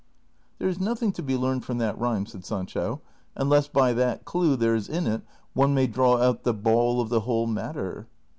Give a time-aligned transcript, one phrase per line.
[0.01, 0.03] '^
[0.57, 3.01] "There is nothing to be learned from that rhyme," said Sanclio,"
[3.35, 5.21] unless by that clew there 's in it,
[5.55, 8.07] oue may draw out the ball of the whole matter."